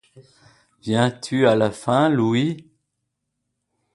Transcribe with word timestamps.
Viens-tu 0.81 1.47
à 1.47 1.55
la 1.55 1.69
fin, 1.69 2.09
Louis? 2.09 2.67